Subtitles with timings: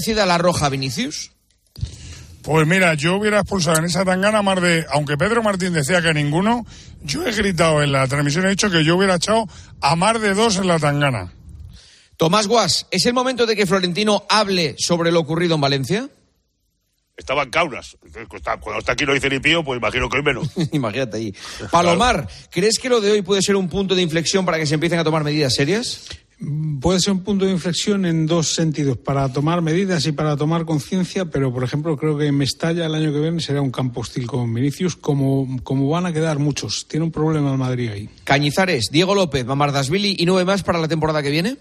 [0.00, 1.32] decida la roja Vinicius?
[2.42, 6.14] Pues mira, yo hubiera expulsado en esa tangana más de, aunque Pedro Martín decía que
[6.14, 6.64] ninguno,
[7.02, 9.46] yo he gritado en la transmisión, he dicho que yo hubiera echado
[9.82, 11.32] a más de dos en la tangana.
[12.16, 16.08] Tomás Guas, ¿es el momento de que Florentino hable sobre lo ocurrido en Valencia?
[17.16, 17.98] Estaba en Kaunas.
[18.60, 20.48] Cuando está aquí no dice ni pío, pues imagino que hoy menos.
[20.72, 21.34] Imagínate ahí.
[21.70, 24.74] Palomar, ¿crees que lo de hoy puede ser un punto de inflexión para que se
[24.74, 26.08] empiecen a tomar medidas serias?
[26.80, 30.64] Puede ser un punto de inflexión en dos sentidos, para tomar medidas y para tomar
[30.64, 34.26] conciencia, pero por ejemplo creo que Mestalla el año que viene será un campo hostil
[34.26, 36.86] con Vinicius, como, como van a quedar muchos.
[36.88, 38.08] Tiene un problema el Madrid ahí.
[38.24, 41.58] Cañizares, Diego López, Mamardasvili y nueve más para la temporada que viene.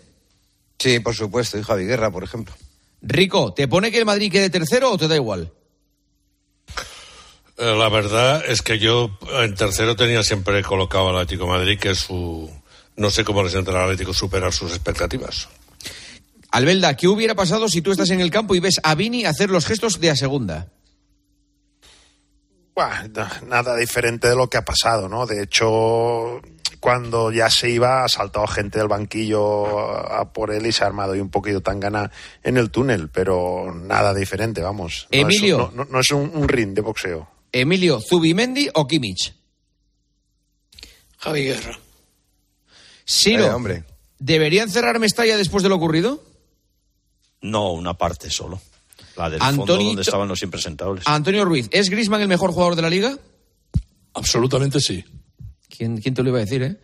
[0.78, 2.56] Sí, por supuesto, y Javi Guerra, por ejemplo.
[3.02, 5.52] Rico, ¿te pone que el Madrid quede tercero o te da igual?
[7.58, 11.80] Eh, La verdad es que yo en tercero tenía siempre colocado al Atlético de Madrid,
[11.80, 12.50] que es su.
[13.00, 15.48] No sé cómo les entra al Atlético superar sus expectativas.
[16.52, 19.50] Albelda, ¿qué hubiera pasado si tú estás en el campo y ves a Vini hacer
[19.50, 20.68] los gestos de a segunda?
[23.48, 25.26] Nada diferente de lo que ha pasado, ¿no?
[25.26, 26.42] De hecho,
[26.80, 30.88] cuando ya se iba, ha saltado gente del banquillo a por él y se ha
[30.88, 32.10] armado ahí un poquito tan gana
[32.42, 35.08] en el túnel, pero nada diferente, vamos.
[35.12, 35.58] No Emilio.
[35.60, 37.30] Es, un- no, no- no es un, un ring de boxeo.
[37.52, 39.34] Emilio, Zubimendi o Kimmich?
[41.18, 41.78] Javi Guerra.
[43.10, 43.84] Siro, Eh, hombre.
[44.20, 46.24] ¿deberían cerrar Mestalla después de lo ocurrido?
[47.42, 48.62] No, una parte solo.
[49.18, 51.04] La del fondo donde estaban los impresentables.
[51.08, 53.18] Antonio Ruiz, ¿es Grisman el mejor jugador de la liga?
[54.14, 55.04] Absolutamente sí.
[55.76, 56.78] ¿Quién, quién te lo iba a decir, eh?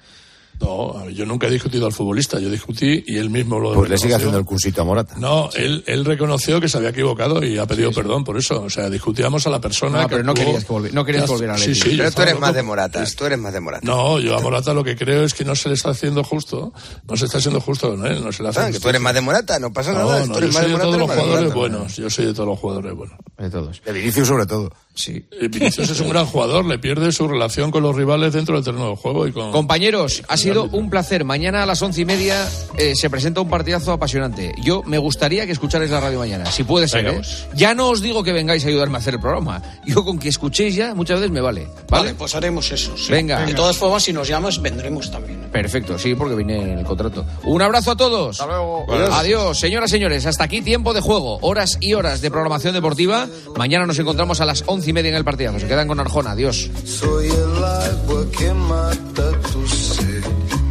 [0.62, 3.90] No, a yo nunca he discutido al futbolista, yo discutí y él mismo lo Pues
[3.90, 5.16] le sigue haciendo el cursito a Morata.
[5.18, 8.62] No, él, él reconoció que se había equivocado y ha pedido perdón por eso.
[8.64, 11.26] O sea, discutíamos a la persona No, que pero no querías que volvi- no querías
[11.26, 13.54] que volviera al Sí, sí, yo Pero tú eres más de Morata, tú eres más
[13.54, 13.86] de Morata.
[13.86, 16.74] No, yo a Morata lo que creo es que no se le está haciendo justo.
[17.08, 18.08] No se está haciendo justo, ¿no?
[18.08, 20.26] No se le hace Ah, que tú eres más de Morata, no pasa No, nada.
[20.26, 21.96] no, tú eres yo más soy de Morata, todos los jugadores buenos.
[21.98, 23.18] Yo soy de todos los jugadores buenos.
[23.38, 23.82] De todos.
[23.84, 24.72] De Vinicius sobre todo.
[24.96, 25.26] Sí.
[25.32, 28.64] Eh, Vinicius es un gran jugador, le pierde su relación con los rivales dentro del
[28.64, 29.52] terreno de juego y con...
[29.52, 31.26] Compañeros, ha sido un placer.
[31.26, 32.48] Mañana a las once y media
[32.78, 34.54] eh, se presenta un partidazo apasionante.
[34.64, 37.08] Yo me gustaría que escucharais la radio mañana, si puede ser.
[37.08, 37.14] ¿eh?
[37.14, 37.46] pues.
[37.54, 39.62] Ya no os digo que vengáis a ayudarme a hacer el programa.
[39.86, 41.66] Yo con que escuchéis ya muchas veces me vale.
[41.90, 42.06] ¿Vale?
[42.06, 42.96] Vale, pues haremos eso.
[42.98, 43.12] sí.
[43.12, 43.46] Venga.
[43.46, 45.42] De todas formas, si nos llamas, vendremos también.
[45.52, 47.26] Perfecto, sí, porque viene en el contrato.
[47.44, 48.40] Un abrazo a todos.
[48.40, 48.86] Hasta luego.
[49.12, 50.26] Adiós, señoras, señores.
[50.26, 51.38] Hasta aquí tiempo de juego.
[51.42, 53.28] Horas y horas de programación deportiva.
[53.58, 55.60] Mañana nos encontramos a las once y media en el partidazo.
[55.60, 56.32] Se quedan con Arjona.
[56.32, 56.70] Adiós.
[56.84, 60.24] Soy el agua que mata tu sed,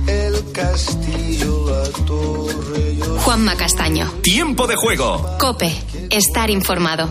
[0.07, 2.97] el castillo, la torre.
[2.97, 4.11] Yo Juanma Castaño.
[4.23, 5.37] Tiempo de juego.
[5.39, 5.73] Cope.
[6.11, 7.09] Estar informado.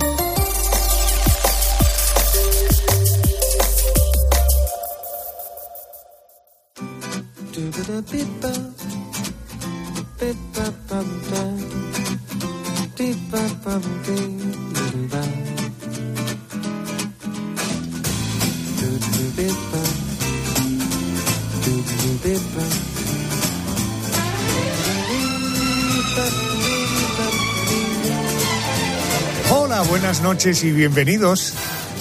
[29.87, 31.53] Buenas noches y bienvenidos.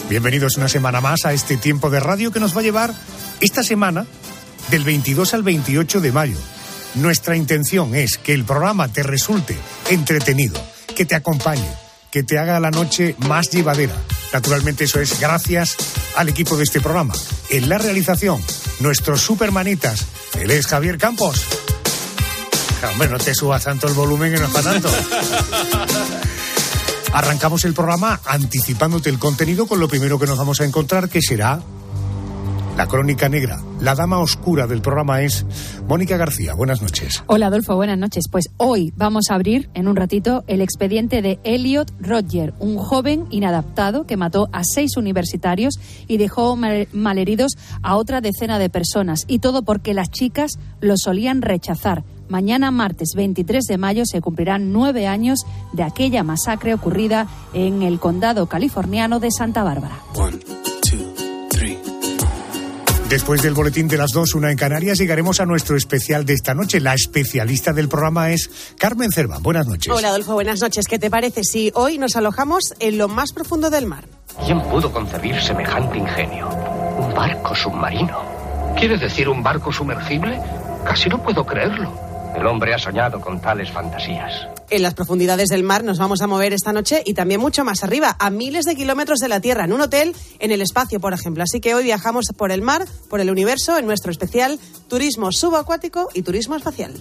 [0.09, 2.95] Bienvenidos una semana más a este tiempo de radio que nos va a llevar
[3.41, 4.07] esta semana
[4.71, 6.37] del 22 al 28 de mayo.
[6.95, 9.57] Nuestra intención es que el programa te resulte
[9.91, 10.61] entretenido,
[10.95, 11.69] que te acompañe,
[12.11, 13.95] que te haga la noche más llevadera.
[14.33, 15.77] Naturalmente eso es gracias
[16.17, 17.15] al equipo de este programa.
[17.51, 18.43] En la realización,
[18.81, 20.07] nuestros supermanitas.
[20.41, 21.41] Él es Javier Campos.
[22.93, 24.91] Hombre, no te subas tanto el volumen que no es para tanto.
[27.13, 31.21] Arrancamos el programa anticipándote el contenido con lo primero que nos vamos a encontrar, que
[31.21, 31.61] será
[32.75, 33.61] la crónica negra.
[33.81, 35.45] La dama oscura del programa es
[35.87, 36.55] Mónica García.
[36.55, 37.23] Buenas noches.
[37.27, 38.25] Hola Adolfo, buenas noches.
[38.31, 43.27] Pues hoy vamos a abrir en un ratito el expediente de Elliot Rodger, un joven
[43.29, 45.75] inadaptado que mató a seis universitarios
[46.09, 47.53] y dejó mal- malheridos
[47.83, 49.25] a otra decena de personas.
[49.29, 52.05] Y todo porque las chicas lo solían rechazar.
[52.33, 55.45] Mañana, martes 23 de mayo, se cumplirán nueve años
[55.75, 59.99] de aquella masacre ocurrida en el condado californiano de Santa Bárbara.
[63.11, 66.55] Después del boletín de las dos, una en Canarias, llegaremos a nuestro especial de esta
[66.55, 66.81] noche.
[66.81, 68.49] La especialista del programa es
[68.79, 69.37] Carmen Cerva.
[69.37, 69.93] Buenas noches.
[69.93, 70.87] Hola Adolfo, buenas noches.
[70.87, 74.07] ¿Qué te parece si hoy nos alojamos en lo más profundo del mar?
[74.47, 76.49] ¿Quién pudo concebir semejante ingenio?
[76.49, 78.75] Un barco submarino.
[78.79, 80.41] ¿Quiere decir un barco sumergible?
[80.87, 82.12] Casi no puedo creerlo.
[82.35, 84.49] El hombre ha soñado con tales fantasías.
[84.71, 87.85] En las profundidades del mar nos vamos a mover esta noche y también mucho más
[87.85, 91.13] arriba, a miles de kilómetros de la Tierra, en un hotel, en el espacio, por
[91.13, 91.43] ejemplo.
[91.43, 94.59] Así que hoy viajamos por el mar, por el universo, en nuestro especial
[94.89, 96.95] Turismo subacuático y Turismo espacial.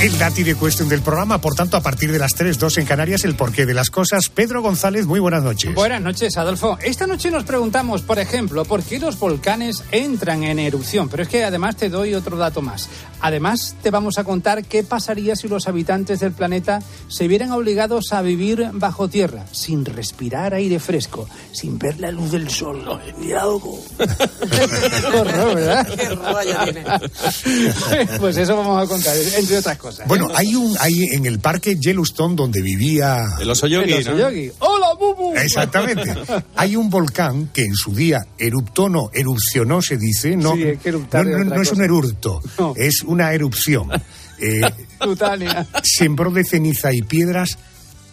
[0.00, 2.86] El dati de cuestión del programa, por tanto, a partir de las 3, 2 en
[2.86, 4.28] Canarias, el porqué de las cosas.
[4.28, 5.74] Pedro González, muy buenas noches.
[5.74, 6.78] Buenas noches, Adolfo.
[6.80, 11.08] Esta noche nos preguntamos, por ejemplo, por qué los volcanes entran en erupción.
[11.08, 12.88] Pero es que además te doy otro dato más.
[13.20, 16.78] Además, te vamos a contar qué pasaría si los habitantes del planeta
[17.08, 22.30] se vieran obligados a vivir bajo tierra, sin respirar aire fresco, sin ver la luz
[22.30, 23.00] del sol.
[23.18, 23.82] Ni algo.
[23.98, 25.88] Qué horror, ¿verdad?
[25.96, 26.84] Qué rollo tiene.
[28.20, 29.87] Pues eso vamos a contar, entre otras cosas.
[30.06, 34.10] Bueno, hay un hay en el parque Yellowstone donde vivía El oso yogi, El oso
[34.12, 34.18] ¿no?
[34.18, 34.50] yogi.
[34.58, 35.34] ¡Hola, Bubu!
[35.36, 36.14] Exactamente.
[36.56, 40.36] Hay un volcán que en su día eruptó, no, erupcionó, se dice.
[40.36, 40.98] No, Sí, hay que no,
[41.44, 42.74] no- es un erupto, No.
[42.76, 43.88] es una erupción.
[44.40, 44.60] Eh,
[45.00, 45.66] Tutania.
[45.82, 47.58] sembró de ceniza y piedras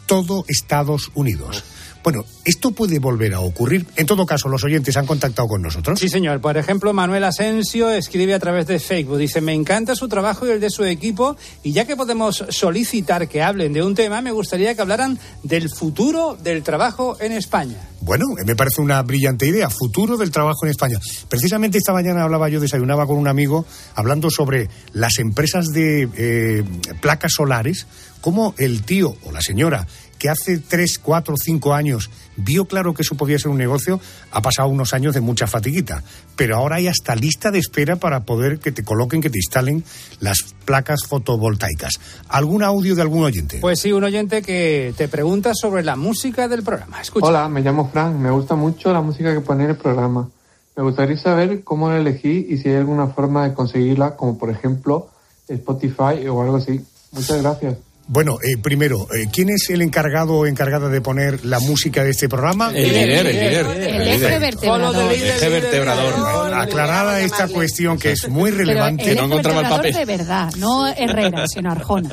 [0.07, 1.63] todo Estados Unidos.
[2.05, 3.87] Bueno, esto puede volver a ocurrir.
[3.95, 5.99] En todo caso, los oyentes han contactado con nosotros.
[5.99, 6.39] Sí, señor.
[6.39, 9.17] Por ejemplo, Manuel Asensio escribe a través de Facebook.
[9.17, 11.35] Dice, me encanta su trabajo y el de su equipo.
[11.63, 15.67] Y ya que podemos solicitar que hablen de un tema, me gustaría que hablaran del
[15.67, 17.77] futuro del trabajo en España.
[18.01, 19.71] Bueno, me parece una brillante idea.
[19.71, 20.99] Futuro del trabajo en España.
[21.27, 23.65] Precisamente esta mañana hablaba yo, desayunaba con un amigo,
[23.95, 26.63] hablando sobre las empresas de eh,
[27.01, 27.87] placas solares,
[28.21, 29.87] cómo el tío o la señora
[30.25, 33.99] que hace tres, cuatro, cinco años vio claro que eso podía ser un negocio,
[34.31, 36.01] ha pasado unos años de mucha fatiguita.
[36.35, 39.83] Pero ahora hay hasta lista de espera para poder que te coloquen, que te instalen
[40.21, 41.99] las placas fotovoltaicas.
[42.27, 43.59] ¿Algún audio de algún oyente?
[43.61, 46.99] Pues sí, un oyente que te pregunta sobre la música del programa.
[47.01, 47.27] Escucha.
[47.27, 48.15] Hola, me llamo Frank.
[48.15, 50.27] Me gusta mucho la música que pone en el programa.
[50.75, 54.49] Me gustaría saber cómo la elegí y si hay alguna forma de conseguirla, como por
[54.49, 55.07] ejemplo
[55.47, 56.83] Spotify o algo así.
[57.11, 57.77] Muchas gracias.
[58.07, 62.11] Bueno, eh, primero, eh, ¿quién es el encargado o encargada de poner la música de
[62.11, 62.69] este programa?
[62.71, 63.65] El líder, el líder.
[63.65, 65.11] El eje vertebrador.
[65.11, 66.53] Eje vertebrador.
[66.53, 69.11] Aclarada esta cuestión que es muy Pero relevante.
[69.11, 72.09] el eje vertebrador de verdad, no Herrera, sino Arjona.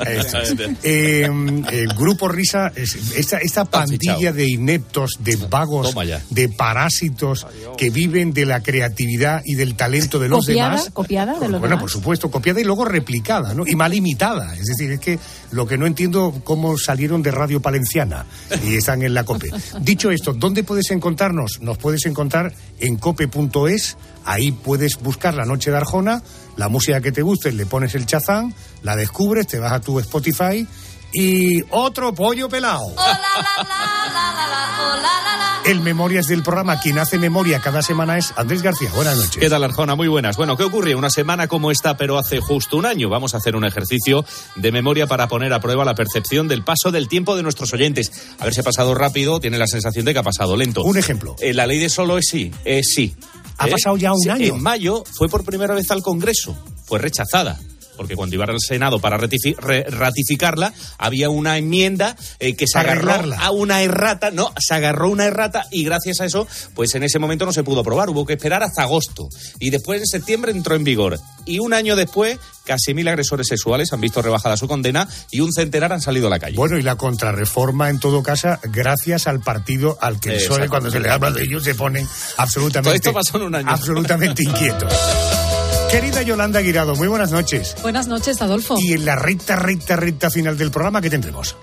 [0.83, 1.29] Eh,
[1.71, 5.95] el grupo Risa, es- esta, esta pandilla de ineptos, de vagos,
[6.31, 7.47] de parásitos
[7.77, 10.91] que viven de la creatividad y del talento de los Copiada, demás.
[10.93, 11.81] copiada de los Bueno, demás.
[11.83, 13.67] por supuesto, copiada y luego replicada, ¿no?
[13.67, 14.55] Y mal imitada.
[14.55, 15.19] Es decir, es que
[15.51, 18.27] lo que no entiendo cómo salieron de Radio Palenciana
[18.65, 19.51] y están en la COPE.
[19.81, 21.61] Dicho esto, ¿dónde puedes encontrarnos?
[21.61, 23.97] Nos puedes encontrar en cope.es.
[24.25, 26.23] Ahí puedes buscar La Noche de Arjona,
[26.57, 29.99] la música que te guste, le pones el chazán, la descubres, te vas a tu
[29.99, 30.67] Spotify
[31.13, 32.83] y otro pollo pelado.
[35.65, 38.91] El Memorias del programa, quien hace memoria cada semana es Andrés García.
[38.97, 39.37] Buenas noches.
[39.39, 39.95] ¿Qué tal, Arjona?
[39.95, 40.37] Muy buenas.
[40.37, 40.97] Bueno, ¿qué ocurre?
[40.97, 43.09] Una semana como esta, pero hace justo un año.
[43.09, 44.25] Vamos a hacer un ejercicio
[44.57, 48.11] de memoria para poner a prueba la percepción del paso del tiempo de nuestros oyentes.
[48.41, 50.83] A ver si ha pasado rápido, tiene la sensación de que ha pasado lento.
[50.83, 51.37] Un ejemplo.
[51.41, 53.15] Eh, la ley de solo es sí, es sí.
[53.59, 54.55] Ha pasado ya un Sí, año.
[54.57, 56.57] En mayo fue por primera vez al Congreso,
[56.87, 57.61] fue rechazada.
[58.03, 63.53] Porque cuando iba al Senado para ratificarla, había una enmienda eh, que se agarró a
[63.53, 67.47] una errata, no, se agarró una errata y gracias a eso, pues en ese momento
[67.47, 69.29] no se pudo aprobar, hubo que esperar hasta agosto.
[69.61, 71.21] Y después en septiembre entró en vigor.
[71.45, 75.53] Y un año después, casi mil agresores sexuales han visto rebajada su condena y un
[75.53, 76.57] centenar han salido a la calle.
[76.57, 80.91] Bueno, y la contrarreforma, en todo caso, gracias al partido al que el PSOE, cuando
[80.91, 83.71] se le habla de ellos, se ponen absolutamente, Todo esto pasó en un año.
[83.71, 84.93] absolutamente inquietos.
[85.93, 87.77] Querida Yolanda Guirado, muy buenas noches.
[87.83, 88.79] Buenas noches, Adolfo.
[88.81, 91.55] Y en la recta, recta, recta final del programa, ¿qué tendremos?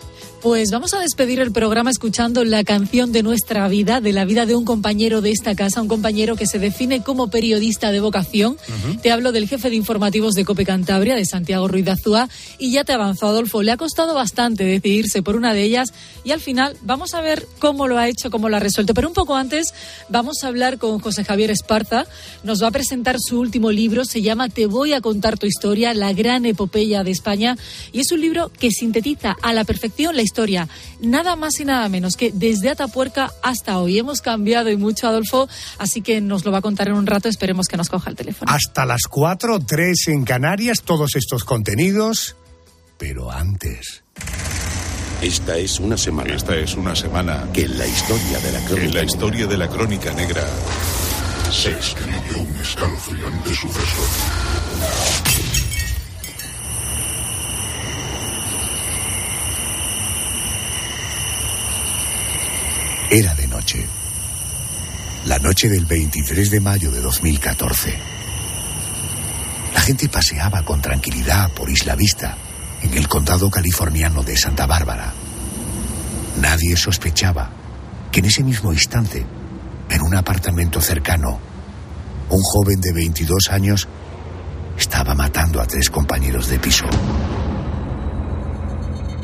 [0.41, 4.45] Pues vamos a despedir el programa escuchando la canción de nuestra vida, de la vida
[4.45, 8.55] de un compañero de esta casa, un compañero que se define como periodista de vocación.
[9.01, 12.71] Te hablo del jefe de informativos de Cope Cantabria, de Santiago Ruiz de Azúa, y
[12.71, 13.63] ya te avanzó, Adolfo.
[13.63, 15.93] Le ha costado bastante decidirse por una de ellas
[16.23, 18.93] y al final vamos a ver cómo lo ha hecho, cómo lo ha resuelto.
[18.93, 19.73] Pero un poco antes
[20.07, 22.05] vamos a hablar con José Javier Esparza.
[22.45, 25.93] Nos va a presentar su último libro, se llama Te voy a contar tu historia,
[25.93, 27.57] la gran epopeya de España.
[27.91, 30.67] Y es un libro que sintetiza a la perfección la historia,
[31.01, 33.97] nada más y nada menos que desde Atapuerca hasta hoy.
[33.97, 37.27] Hemos cambiado y mucho, Adolfo, así que nos lo va a contar en un rato.
[37.29, 38.51] Esperemos que nos coja el teléfono.
[38.51, 42.35] Hasta las 4, 3 en Canarias, todos estos contenidos.
[42.97, 44.03] Pero antes.
[45.21, 46.35] Esta es una semana.
[46.35, 48.85] Esta es una semana que en la historia de la crónica.
[48.85, 50.43] en la historia de la crónica negra
[51.51, 54.03] se escribió un escalofriante suceso.
[63.11, 63.87] Era de noche.
[65.25, 67.97] La noche del 23 de mayo de 2014.
[69.73, 72.37] La gente paseaba con tranquilidad por Isla Vista,
[72.83, 75.11] en el condado californiano de Santa Bárbara.
[76.39, 77.49] Nadie sospechaba
[78.11, 79.25] que en ese mismo instante,
[79.89, 81.39] en un apartamento cercano,
[82.29, 83.87] un joven de 22 años
[84.77, 86.85] estaba matando a tres compañeros de piso.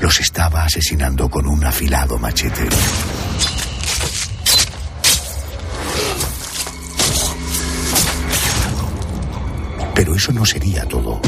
[0.02, 2.68] los estaba asesinando con un afilado machete.
[9.96, 11.20] Pero eso no sería todo.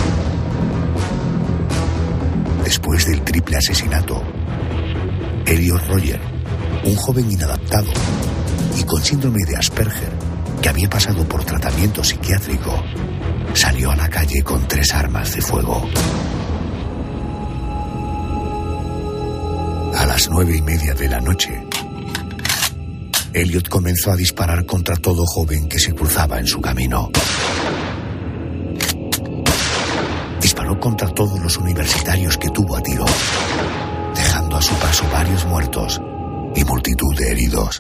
[2.63, 4.21] Después del triple asesinato,
[5.45, 6.19] Elliot Roger,
[6.83, 7.87] un joven inadaptado
[8.77, 10.11] y con síndrome de Asperger,
[10.61, 12.83] que había pasado por tratamiento psiquiátrico,
[13.53, 15.89] salió a la calle con tres armas de fuego.
[19.95, 21.63] A las nueve y media de la noche,
[23.33, 27.09] Elliot comenzó a disparar contra todo joven que se cruzaba en su camino.
[30.57, 33.05] Disparó contra todos los universitarios que tuvo a tiro,
[34.15, 36.01] dejando a su paso varios muertos
[36.55, 37.79] y multitud de heridos.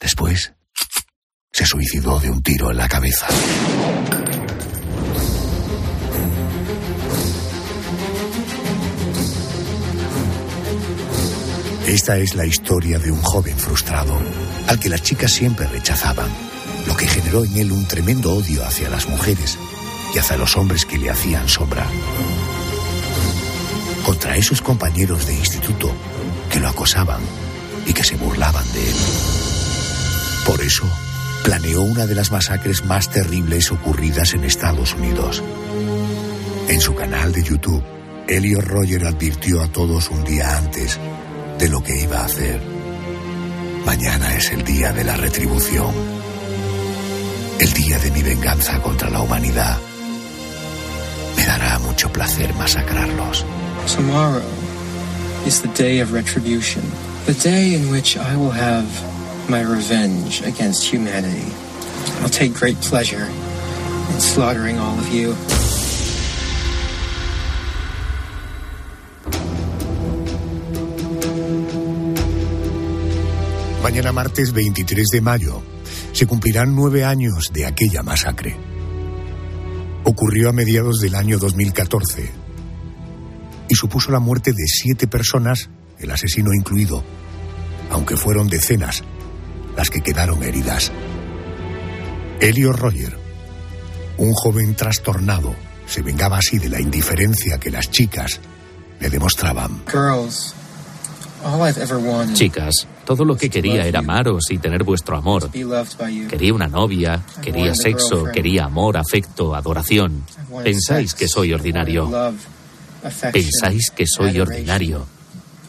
[0.00, 0.54] Después,
[1.52, 3.26] se suicidó de un tiro en la cabeza.
[11.88, 14.18] Esta es la historia de un joven frustrado,
[14.66, 16.30] al que las chicas siempre rechazaban,
[16.86, 19.58] lo que generó en él un tremendo odio hacia las mujeres
[20.14, 21.86] y hacia los hombres que le hacían sombra.
[24.04, 25.92] Contra esos compañeros de instituto
[26.50, 27.20] que lo acosaban
[27.86, 28.96] y que se burlaban de él.
[30.46, 30.84] Por eso,
[31.44, 35.42] planeó una de las masacres más terribles ocurridas en Estados Unidos.
[36.68, 37.82] En su canal de YouTube,
[38.28, 40.98] Elliot Roger advirtió a todos un día antes
[41.58, 42.60] de lo que iba a hacer.
[43.84, 45.92] Mañana es el día de la retribución.
[47.58, 49.78] El día de mi venganza contra la humanidad.
[51.50, 53.44] Me dará mucho placer masacrarlos.
[53.96, 54.46] Tomorrow
[55.44, 56.82] is the day of retribution,
[57.26, 58.86] the day in which I will have
[59.48, 61.50] my revenge against humanity.
[62.20, 65.34] I'll take great pleasure in slaughtering all of you.
[73.82, 75.62] Mañana martes 23 de mayo
[76.12, 78.69] se cumplirán nueve años de aquella masacre.
[80.10, 82.32] Ocurrió a mediados del año 2014
[83.68, 87.04] y supuso la muerte de siete personas, el asesino incluido,
[87.92, 89.04] aunque fueron decenas
[89.76, 90.90] las que quedaron heridas.
[92.40, 93.16] Elio Roger,
[94.18, 95.54] un joven trastornado,
[95.86, 98.40] se vengaba así de la indiferencia que las chicas
[98.98, 99.84] le demostraban.
[99.86, 100.54] Girls,
[101.44, 105.50] all I've ever wanted Chicas, todo lo que quería era amaros y tener vuestro amor.
[105.50, 110.22] Quería una novia, quería sexo, quería amor, afecto, adoración.
[110.62, 112.08] Pensáis que soy ordinario.
[113.32, 115.04] Pensáis que soy ordinario.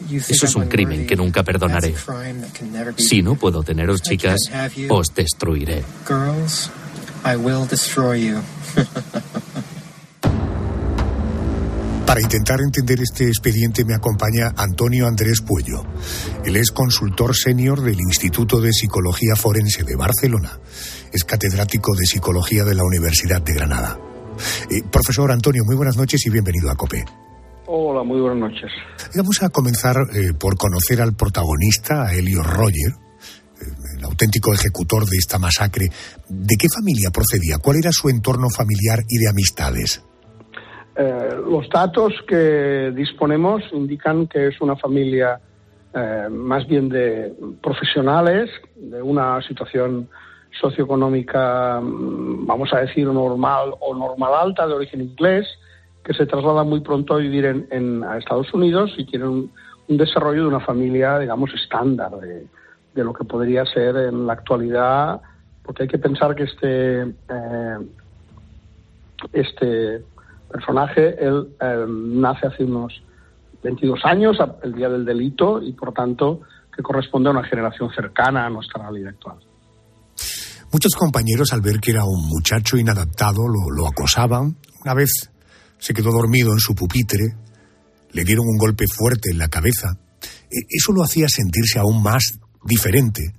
[0.08, 1.96] Eso es un crimen que nunca perdonaré.
[2.96, 4.38] Si no puedo teneros, chicas,
[4.88, 5.82] os destruiré.
[12.12, 15.82] Para intentar entender este expediente me acompaña Antonio Andrés Puello.
[16.44, 20.60] Él es consultor senior del Instituto de Psicología Forense de Barcelona.
[21.10, 23.98] Es catedrático de Psicología de la Universidad de Granada.
[24.68, 27.02] Eh, profesor Antonio, muy buenas noches y bienvenido a COPE.
[27.68, 28.70] Hola, muy buenas noches.
[29.16, 35.06] Vamos a comenzar eh, por conocer al protagonista, a Elio Roger, eh, el auténtico ejecutor
[35.06, 35.88] de esta masacre.
[36.28, 37.56] ¿De qué familia procedía?
[37.56, 40.02] ¿Cuál era su entorno familiar y de amistades?
[40.94, 45.40] Eh, los datos que disponemos indican que es una familia
[45.94, 50.08] eh, más bien de profesionales, de una situación
[50.60, 55.46] socioeconómica, mm, vamos a decir, normal o normal alta, de origen inglés,
[56.04, 59.50] que se traslada muy pronto a vivir en, a Estados Unidos y tienen un,
[59.88, 62.46] desarrollo de una familia, digamos, estándar de,
[62.94, 65.20] de lo que podría ser en la actualidad,
[65.62, 67.78] porque hay que pensar que este, eh,
[69.34, 70.02] este
[70.52, 72.92] personaje, él eh, nace hace unos
[73.64, 76.40] 22 años, el día del delito, y por tanto
[76.74, 79.38] que corresponde a una generación cercana a nuestra realidad actual.
[80.72, 84.56] Muchos compañeros, al ver que era un muchacho inadaptado, lo, lo acosaban.
[84.84, 85.10] Una vez
[85.78, 87.36] se quedó dormido en su pupitre,
[88.12, 89.88] le dieron un golpe fuerte en la cabeza.
[90.50, 93.34] E- Eso lo hacía sentirse aún más diferente.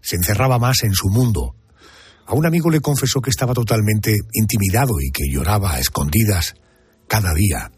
[0.00, 1.54] Se encerraba más en su mundo.
[2.28, 6.54] A un amigo le confesó que estaba totalmente intimidado y que lloraba a escondidas
[7.06, 7.72] cada día.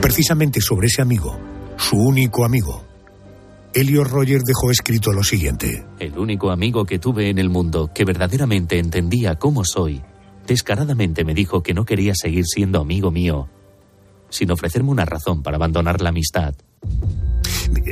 [0.00, 1.38] Precisamente sobre ese amigo,
[1.76, 2.82] su único amigo,
[3.74, 5.84] Elio Roger dejó escrito lo siguiente.
[5.98, 10.02] El único amigo que tuve en el mundo que verdaderamente entendía cómo soy,
[10.46, 13.48] descaradamente me dijo que no quería seguir siendo amigo mío,
[14.30, 16.54] sin ofrecerme una razón para abandonar la amistad.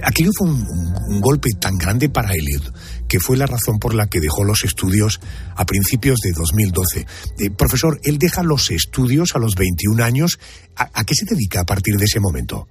[0.05, 2.73] Aquello fue un, un- un golpe tan grande para Elliot
[3.13, 5.21] que fue la razón por la que dejó los estudios
[5.55, 7.01] a principios de 2012.
[7.45, 10.41] Eh, profesor, él deja los estudios a los 21 años.
[10.79, 12.67] ¿A, qué se dedica a partir de ese momento?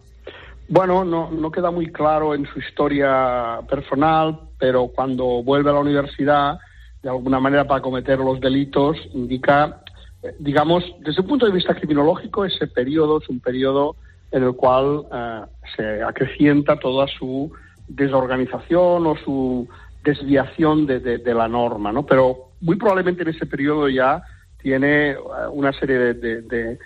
[0.68, 5.80] Bueno, no, no queda muy claro en su historia personal, pero cuando vuelve a la
[5.80, 6.58] universidad,
[7.04, 9.84] de alguna manera para cometer los delitos, indica,
[10.24, 13.96] eh, digamos, desde un punto de vista criminológico, ese periodo es un periodo
[14.32, 15.42] en el cual eh,
[15.78, 17.52] se acrecienta toda su
[17.88, 19.70] desorganización o su
[20.04, 22.06] desviación de, de- la norma, ¿no?
[22.06, 24.22] Pero muy probablemente en ese periodo ya
[24.62, 25.18] tiene eh,
[25.52, 26.80] una serie de, de-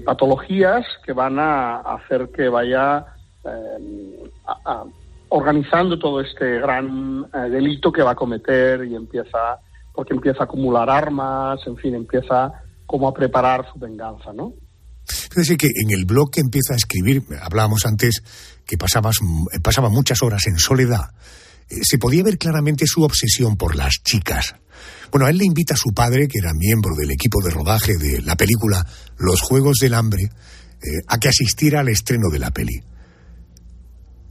[0.00, 3.04] patologías que van a hacer que vaya
[3.44, 4.30] eh,
[4.64, 4.84] a-
[5.28, 9.58] organizando todo este gran eh, delito que va a cometer y empieza
[9.94, 12.52] porque empieza a acumular armas, en fin, empieza
[12.86, 14.52] como a preparar su venganza, ¿no?
[15.06, 18.22] Fíjese que en el blog que empieza a escribir, hablábamos antes
[18.66, 19.16] que pasabas,
[19.62, 21.10] pasaba muchas horas en soledad,
[21.68, 24.54] se podía ver claramente su obsesión por las chicas.
[25.10, 27.96] Bueno, a él le invita a su padre, que era miembro del equipo de rodaje
[27.96, 28.86] de la película
[29.18, 32.82] Los Juegos del Hambre, eh, a que asistiera al estreno de la peli.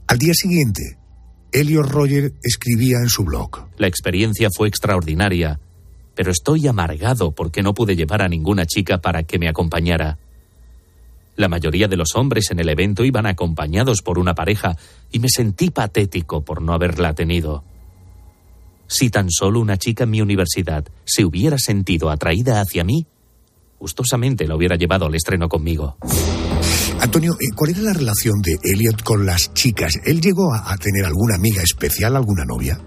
[0.06, 0.98] Al día siguiente,
[1.52, 3.68] Elliot Roger escribía en su blog.
[3.78, 5.58] La experiencia fue extraordinaria,
[6.14, 10.18] pero estoy amargado porque no pude llevar a ninguna chica para que me acompañara.
[11.36, 14.76] La mayoría de los hombres en el evento iban acompañados por una pareja
[15.12, 17.62] y me sentí patético por no haberla tenido.
[18.86, 23.06] Si tan solo una chica en mi universidad se hubiera sentido atraída hacia mí,
[23.78, 25.96] gustosamente la hubiera llevado al estreno conmigo.
[27.00, 29.92] Antonio, eh, ¿cuál era la relación de Elliot con las chicas?
[30.06, 32.78] ¿Él llegó a, a tener alguna amiga especial, alguna novia?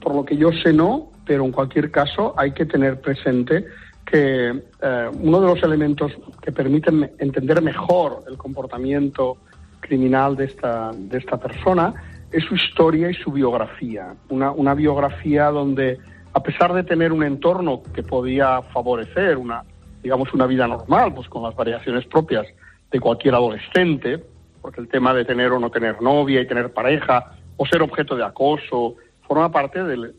[0.00, 3.64] Por lo que yo sé no, pero en cualquier caso hay que tener presente
[4.10, 4.48] que
[4.82, 6.12] eh, uno de los elementos
[6.42, 9.36] que permiten entender mejor el comportamiento
[9.80, 11.94] criminal de esta, de esta persona
[12.32, 14.14] es su historia y su biografía.
[14.28, 15.98] Una, una biografía donde,
[16.32, 19.62] a pesar de tener un entorno que podía favorecer una,
[20.02, 22.46] digamos, una vida normal, pues con las variaciones propias
[22.90, 24.22] de cualquier adolescente,
[24.60, 28.16] porque el tema de tener o no tener novia y tener pareja o ser objeto
[28.16, 30.14] de acoso forma parte del-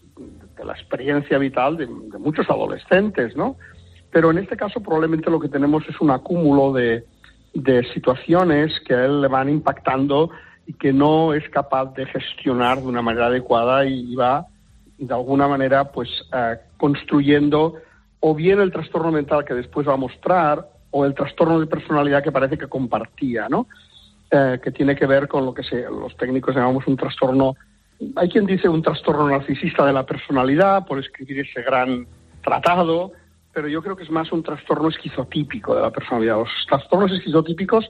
[0.58, 3.56] de la experiencia vital de muchos adolescentes, ¿no?
[4.12, 7.06] Pero en este caso probablemente lo que tenemos es un acúmulo de,
[7.54, 10.32] de situaciones que a él le van impactando
[10.68, 14.46] y que no es capaz de gestionar de una manera adecuada y va
[14.98, 17.76] de alguna manera pues eh, construyendo
[18.20, 22.24] o bien el trastorno mental que después va a mostrar o el trastorno de personalidad
[22.24, 23.68] que parece que compartía, ¿no?
[24.30, 27.56] Eh, que tiene que ver con lo que se, los técnicos llamamos un trastorno,
[28.16, 32.06] hay quien dice un trastorno narcisista de la personalidad por escribir ese gran
[32.44, 33.12] tratado,
[33.54, 36.38] pero yo creo que es más un trastorno esquizotípico de la personalidad.
[36.38, 37.90] Los trastornos esquizotípicos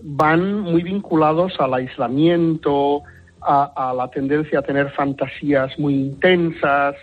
[0.00, 3.02] van muy vinculados al aislamiento,
[3.40, 6.94] a, la tendencia a tener fantasías muy intensas,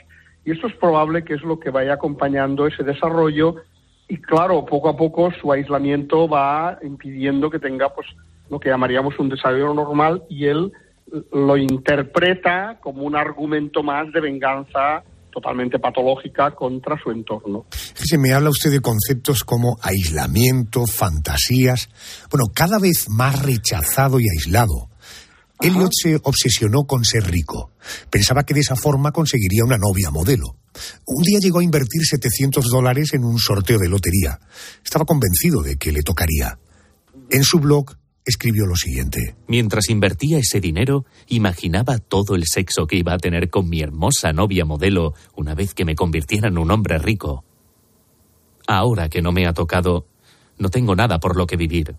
[0.44, 3.56] y esto es probable que es lo que vaya acompañando ese desarrollo
[4.08, 8.08] y claro, poco a poco su aislamiento va impidiendo que tenga pues
[8.52, 10.72] lo que llamaríamos un desarrollo normal y él
[11.32, 15.04] lo interpreta como un argumento más de venganza
[15.36, 17.66] totalmente patológica contra su entorno.
[18.18, 21.90] Me habla usted de conceptos como aislamiento, fantasías.
[22.32, 24.90] Bueno, cada vez más rechazado y aislado.
[25.60, 27.72] Elliot se obsesionó con ser rico.
[28.10, 30.56] Pensaba que de esa forma conseguiría una novia modelo.
[31.06, 34.40] Un día llegó a invertir 700 dólares en un sorteo de lotería.
[34.84, 36.58] Estaba convencido de que le tocaría.
[37.30, 39.36] En su blog escribió lo siguiente.
[39.48, 44.34] Mientras invertía ese dinero, imaginaba todo el sexo que iba a tener con mi hermosa
[44.34, 47.46] novia modelo una vez que me convirtiera en un hombre rico.
[48.68, 50.08] Ahora que no me ha tocado,
[50.58, 51.96] no tengo nada por lo que vivir.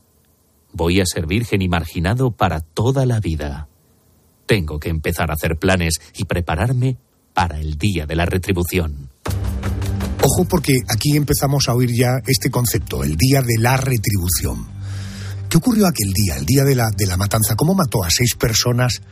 [0.73, 3.69] Voy a ser virgen y marginado para toda la vida.
[4.47, 6.99] Tengo que empezar a hacer planes y prepararme
[7.35, 9.11] para el día de la retribución.
[10.23, 14.76] Ojo porque aquí empezamos a oír ya este concepto, el día de la retribución.
[15.51, 17.55] ¿Qué ocurrió aquel día, el día de la, de la matanza?
[17.57, 19.03] ¿Cómo mató a seis personas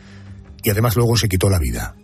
[0.62, 1.94] y además luego se quitó la vida?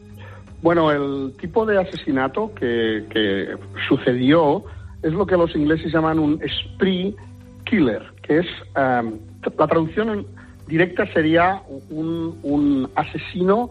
[0.63, 3.57] Bueno, el tipo de asesinato que,
[3.89, 4.65] sucedió
[5.03, 7.17] es lo que los ingleses llaman un spree
[7.65, 9.19] killer, que es um,
[9.59, 10.27] la traducción
[10.67, 13.71] directa sería un, un asesino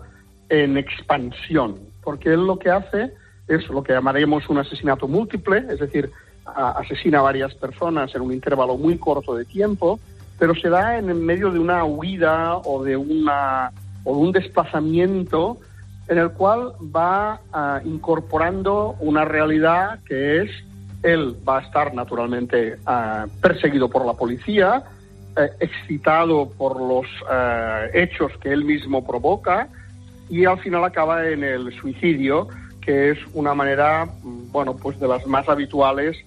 [0.50, 3.14] en expansión, porque él lo que hace
[3.48, 6.10] es lo que llamaríamos un asesinato múltiple, es decir,
[6.46, 10.00] asesina a varias personas en un intervalo muy corto de tiempo,
[10.40, 13.72] pero se da en el medio de una huida o de una
[14.04, 15.58] o de un desplazamiento
[16.08, 20.52] en el cual va ah, incorporando una realidad que es
[21.04, 24.84] él va a estar naturalmente ah, perseguido por la policía,
[25.38, 29.70] eh, excitado por los eh, hechos que él mismo provoca
[30.30, 32.48] y al final acaba en el suicidio,
[32.82, 36.18] que es una manera, mm, bueno, pues de las más habituales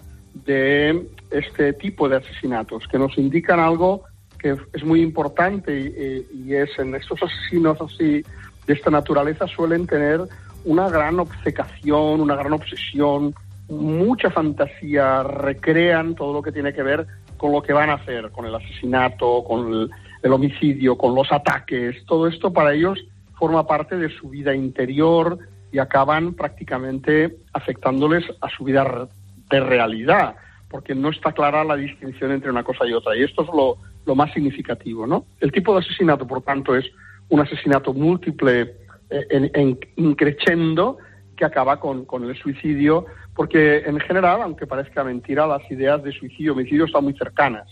[0.46, 4.04] de este tipo de asesinatos, que nos indican algo
[4.38, 8.24] que es muy importante y, y es en estos asesinos así
[8.66, 10.20] de esta naturaleza suelen tener
[10.64, 13.34] una gran obcecación, una gran obsesión,
[13.68, 18.30] mucha fantasía, recrean todo lo que tiene que ver con lo que van a hacer,
[18.30, 19.90] con el asesinato, con el,
[20.22, 22.04] el homicidio, con los ataques.
[22.06, 25.38] Todo esto para ellos forma parte de su vida interior
[25.72, 29.08] y acaban prácticamente afectándoles a su vida
[29.50, 30.36] de realidad,
[30.72, 33.14] porque no está clara la distinción entre una cosa y otra.
[33.14, 35.26] Y esto es lo, lo más significativo, ¿no?
[35.38, 36.86] El tipo de asesinato, por tanto, es
[37.28, 38.74] un asesinato múltiple
[39.10, 43.04] eh, en, en que acaba con, con, el suicidio,
[43.34, 47.68] porque en general, aunque parezca mentira, las ideas de suicidio homicidio están muy cercanas,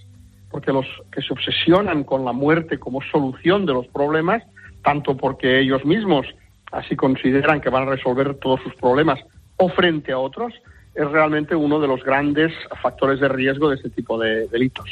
[0.50, 4.42] porque los que se obsesionan con la muerte como solución de los problemas,
[4.82, 6.26] tanto porque ellos mismos
[6.72, 9.20] así consideran que van a resolver todos sus problemas
[9.56, 10.52] o frente a otros,
[10.94, 14.88] es realmente uno de los grandes factores de riesgo de este tipo de delitos.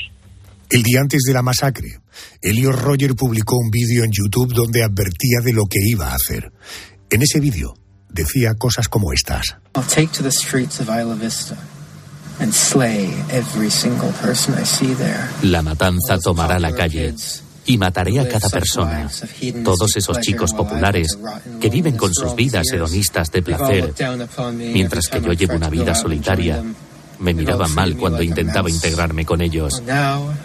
[0.71, 1.89] El día antes de la masacre,
[2.43, 6.53] Elio Roger publicó un vídeo en YouTube donde advertía de lo que iba a hacer.
[7.11, 7.75] En ese vídeo
[8.11, 9.57] decía cosas como estas.
[9.75, 11.57] I'll take to the streets of Isla Vista
[12.41, 15.29] and slay every single person I see there.
[15.43, 17.15] La matanza tomará la calle
[17.69, 19.09] y mataré a cada persona.
[19.63, 21.19] Todos esos chicos populares
[21.61, 23.95] que viven con sus vidas hedonistas de placer,
[24.55, 26.65] mientras que yo llevo una vida solitaria
[27.19, 29.83] me miraban mal cuando intentaba integrarme con ellos.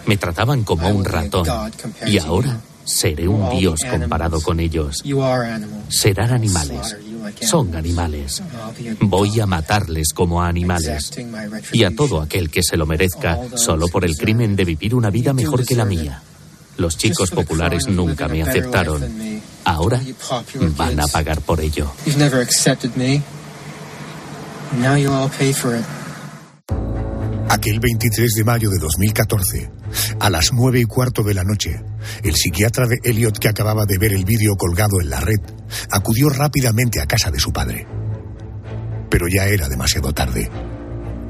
[0.06, 1.46] Me trataban como un ratón.
[2.06, 5.02] Y ahora seré un dios comparado con ellos.
[5.88, 6.96] Serán animales.
[7.40, 8.42] Son animales.
[9.00, 11.12] Voy a matarles como a animales.
[11.72, 15.10] Y a todo aquel que se lo merezca solo por el crimen de vivir una
[15.10, 16.20] vida mejor que la mía.
[16.76, 19.02] Los chicos populares nunca me aceptaron.
[19.64, 20.00] Ahora
[20.76, 21.92] van a pagar por ello.
[27.48, 29.70] Aquel 23 de mayo de 2014,
[30.18, 31.80] a las nueve y cuarto de la noche,
[32.22, 35.40] el psiquiatra de Elliot que acababa de ver el vídeo colgado en la red
[35.90, 37.86] acudió rápidamente a casa de su padre.
[39.08, 40.50] Pero ya era demasiado tarde.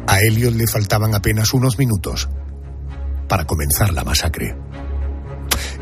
[0.06, 2.28] A Elliot le faltaban apenas unos minutos
[3.28, 4.56] para comenzar la masacre.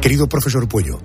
[0.02, 1.00] Querido profesor Puello,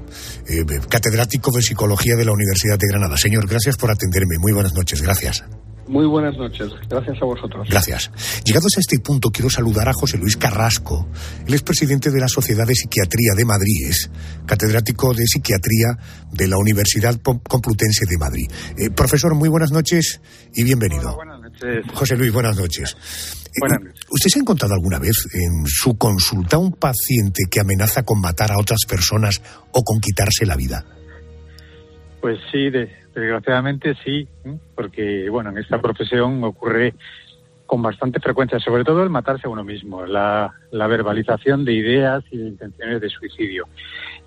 [0.50, 3.16] eh, catedrático de Psicología de la Universidad de Granada.
[3.16, 4.40] Señor, gracias por atenderme.
[4.40, 5.04] Muy buenas noches.
[5.04, 5.44] Gracias.
[5.88, 6.70] Muy buenas noches.
[6.90, 7.68] Gracias a vosotros.
[7.70, 8.12] Gracias.
[8.44, 11.08] Llegados a este punto, quiero saludar a José Luis Carrasco.
[11.46, 14.10] Él es presidente de la Sociedad de Psiquiatría de Madrid, es
[14.48, 15.98] catedrático de Psiquiatría
[16.32, 18.48] de la Universidad Complutense de Madrid.
[18.78, 20.22] Eh, profesor, muy buenas noches
[20.56, 21.14] y bienvenido.
[21.14, 21.86] Hola, buenas noches.
[21.93, 22.98] José Luis, buenas noches.
[23.60, 24.06] Buenas noches.
[24.10, 28.52] ¿Usted se ha encontrado alguna vez en su consulta un paciente que amenaza con matar
[28.52, 29.41] a otras personas
[29.72, 30.86] o con quitarse la vida?
[32.22, 34.28] Pues sí, de, desgraciadamente sí,
[34.76, 36.93] porque bueno, en esta profesión ocurre
[37.65, 42.24] con bastante frecuencia, sobre todo el matarse a uno mismo, la, la, verbalización de ideas
[42.32, 43.67] y de intenciones de suicidio.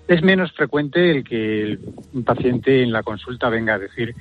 [0.07, 1.79] Es menos frecuente el que el
[2.23, 4.15] paciente en la consulta venga a decir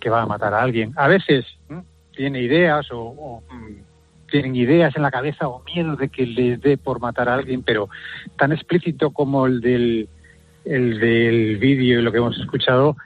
[0.00, 0.92] que va a matar a alguien.
[0.96, 1.82] A veces ¿eh?
[2.14, 3.42] Tiene ideas o, o
[4.30, 7.62] tienen ideas en la cabeza o miedo de que les dé por matar a alguien,
[7.62, 7.88] pero
[8.38, 10.08] tan explícito como el del,
[10.64, 12.96] el del vídeo y lo que hemos escuchado,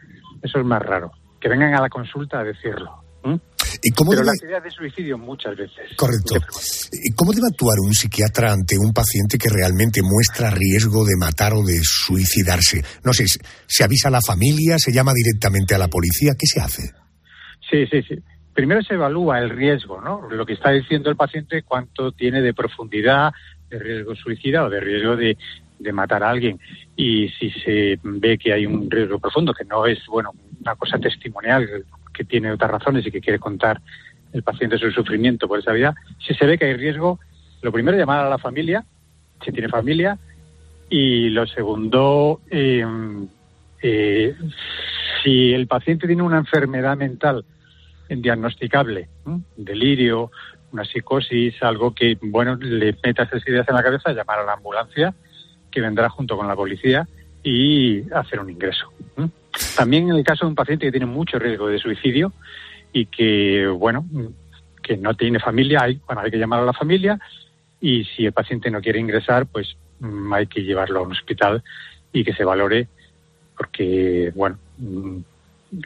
[0.42, 1.10] eso es más raro.
[1.40, 3.02] Que vengan a la consulta a decirlo.
[3.24, 3.38] ¿eh?
[3.82, 4.32] ¿Y cómo Pero debe...
[4.32, 5.96] las ideas de suicidio muchas veces.
[5.96, 6.34] Correcto.
[6.92, 11.52] ¿Y cómo debe actuar un psiquiatra ante un paciente que realmente muestra riesgo de matar
[11.54, 12.82] o de suicidarse?
[13.04, 13.24] No sé,
[13.66, 14.76] ¿se avisa a la familia?
[14.78, 16.34] ¿Se llama directamente a la policía?
[16.38, 16.82] ¿Qué se hace?
[17.68, 18.14] Sí, sí, sí.
[18.56, 20.30] Primero se evalúa el riesgo, ¿no?
[20.30, 23.34] Lo que está diciendo el paciente, cuánto tiene de profundidad,
[23.68, 25.36] de riesgo suicida o de riesgo de,
[25.78, 26.58] de matar a alguien.
[26.96, 30.98] Y si se ve que hay un riesgo profundo, que no es, bueno, una cosa
[30.98, 33.78] testimonial, que tiene otras razones y que quiere contar
[34.32, 35.94] el paciente su sufrimiento por esa vida,
[36.26, 37.20] si se ve que hay riesgo,
[37.60, 38.86] lo primero llamar a la familia,
[39.44, 40.16] si tiene familia,
[40.88, 42.86] y lo segundo, eh,
[43.82, 44.34] eh,
[45.22, 47.44] si el paciente tiene una enfermedad mental
[48.08, 49.08] diagnosticable,
[49.56, 50.30] delirio,
[50.72, 54.52] una psicosis, algo que, bueno, le meta esas ideas en la cabeza, llamar a la
[54.54, 55.14] ambulancia,
[55.70, 57.06] que vendrá junto con la policía
[57.42, 58.92] y hacer un ingreso.
[59.76, 62.32] También en el caso de un paciente que tiene mucho riesgo de suicidio
[62.92, 64.04] y que, bueno,
[64.82, 67.18] que no tiene familia, hay, bueno, hay que llamar a la familia
[67.80, 71.62] y si el paciente no quiere ingresar, pues mm, hay que llevarlo a un hospital
[72.12, 72.88] y que se valore
[73.56, 75.18] porque, bueno, mm,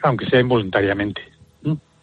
[0.03, 1.21] aunque sea involuntariamente,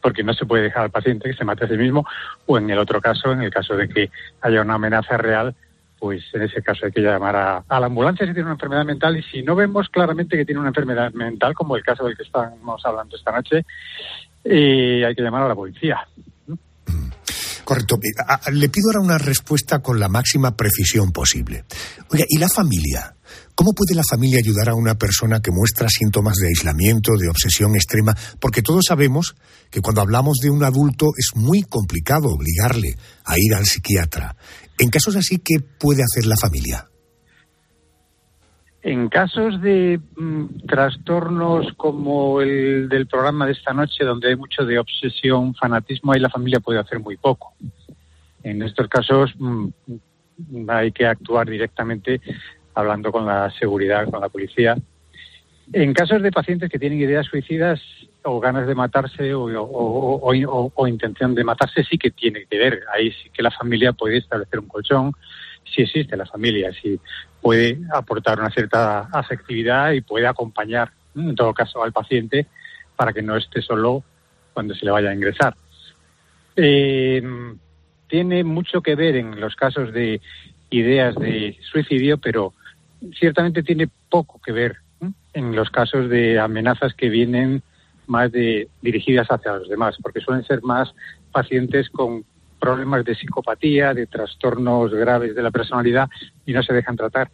[0.00, 2.06] porque no se puede dejar al paciente que se mate a sí mismo
[2.46, 5.54] o en el otro caso, en el caso de que haya una amenaza real,
[5.98, 8.84] pues en ese caso hay que llamar a, a, la ambulancia si tiene una enfermedad
[8.84, 12.16] mental y si no vemos claramente que tiene una enfermedad mental, como el caso del
[12.16, 13.64] que estamos hablando esta noche,
[14.44, 15.98] eh, hay que llamar a la policía.
[17.64, 17.98] Correcto.
[18.52, 21.64] Le pido ahora una respuesta con la máxima precisión posible.
[22.11, 23.14] Oiga, ¿y la familia?
[23.59, 27.75] ¿Cómo puede la familia ayudar a una persona que muestra síntomas de aislamiento, de obsesión
[27.75, 28.14] extrema?
[28.40, 29.35] Porque todos sabemos
[29.68, 32.94] que cuando hablamos de un adulto es muy complicado obligarle
[33.27, 34.37] a ir al psiquiatra.
[34.79, 36.87] En casos así, ¿qué puede hacer la familia?
[38.81, 44.64] En casos de mm, trastornos como el del programa de esta noche, donde hay mucho
[44.64, 47.55] de obsesión, fanatismo, ahí la familia puede hacer muy poco.
[48.44, 49.66] En estos casos mm,
[50.68, 52.21] hay que actuar directamente
[52.79, 54.77] hablando con la seguridad, con la policía.
[55.73, 57.81] En casos de pacientes que tienen ideas suicidas
[58.23, 62.85] o ganas de matarse o, intención de matarse, sí que tiene que ver.
[62.95, 65.12] Ahí sí que la familia puede establecer un colchón,
[65.64, 67.01] si existe la familia, si
[67.43, 72.47] puede aportar una cierta afectividad y puede acompañar, en todo caso, al paciente
[72.95, 74.05] para que no esté solo
[74.55, 75.55] cuando se le vaya a ingresar.
[76.55, 77.23] Eh,
[78.07, 80.21] tiene mucho que ver en los casos de
[80.71, 82.55] ideas de suicidio, pero
[83.18, 84.76] ciertamente tiene poco que ver
[85.32, 87.62] en los casos de amenazas que vienen
[88.06, 90.94] más de dirigidas hacia los demás, porque suelen ser más
[91.30, 92.24] pacientes con
[92.58, 96.08] problemas de psicopatía, de trastornos graves de la personalidad
[96.44, 97.30] y no se dejan tratar.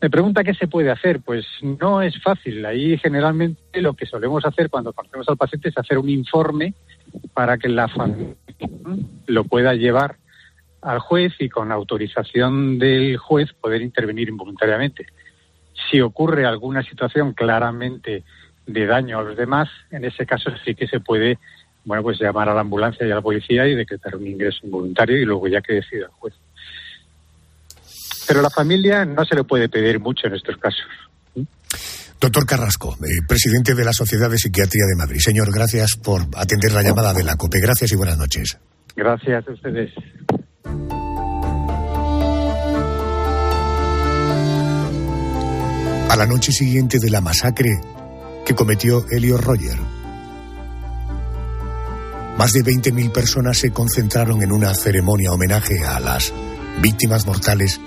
[0.00, 1.20] Me pregunta qué se puede hacer.
[1.20, 2.66] Pues no es fácil.
[2.66, 6.74] Ahí generalmente lo que solemos hacer cuando conocemos al paciente es hacer un informe
[7.34, 8.34] para que la familia
[9.26, 10.16] lo pueda llevar
[10.82, 15.06] al juez y con autorización del juez poder intervenir involuntariamente.
[15.90, 18.24] Si ocurre alguna situación claramente
[18.66, 21.38] de daño a los demás, en ese caso sí que se puede
[21.84, 25.16] bueno, pues llamar a la ambulancia y a la policía y decretar un ingreso involuntario
[25.20, 26.34] y luego ya que decida el juez.
[28.26, 30.86] Pero a la familia no se le puede pedir mucho en estos casos.
[32.20, 35.18] Doctor Carrasco, eh, presidente de la Sociedad de Psiquiatría de Madrid.
[35.18, 37.58] Señor, gracias por atender la llamada de la COPE.
[37.60, 38.58] Gracias y buenas noches.
[38.94, 39.92] Gracias a ustedes.
[46.08, 47.80] A la noche siguiente de la masacre
[48.44, 49.78] que cometió Elliot Roger,
[52.36, 56.32] más de 20.000 personas se concentraron en una ceremonia homenaje a las
[56.80, 57.80] víctimas mortales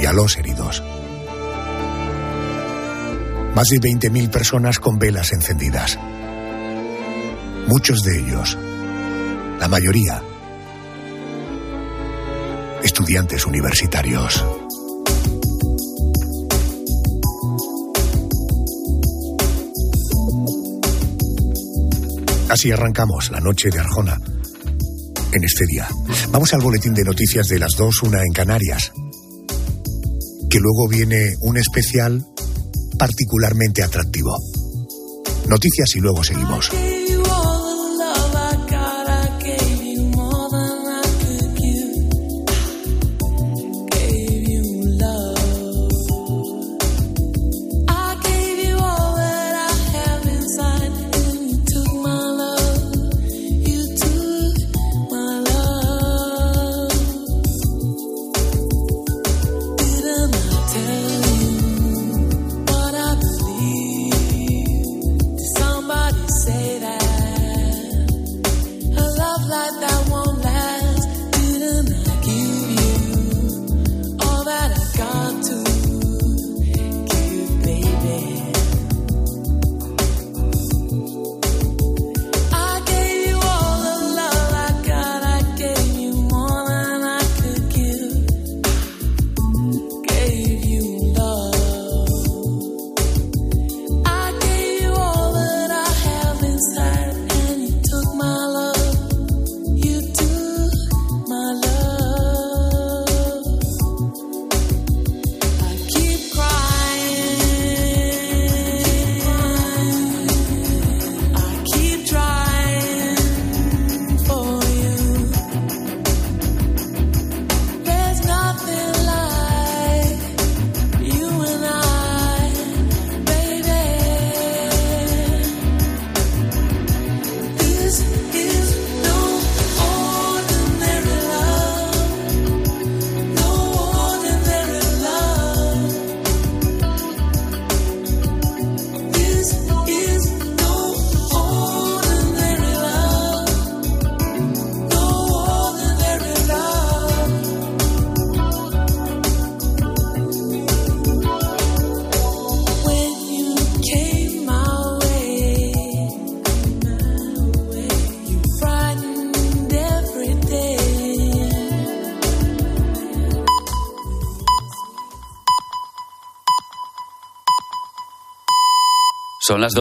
[0.00, 0.82] y a los heridos.
[3.54, 5.98] Más de 20.000 personas con velas encendidas.
[7.66, 8.56] Muchos de ellos,
[9.58, 10.22] la mayoría,
[13.10, 14.46] estudiantes universitarios.
[22.48, 24.16] Así arrancamos la noche de Arjona
[25.32, 25.88] en este día.
[26.30, 28.92] Vamos al boletín de noticias de las dos, una en Canarias.
[30.48, 32.24] Que luego viene un especial
[32.96, 34.38] particularmente atractivo.
[35.48, 36.70] Noticias y luego seguimos.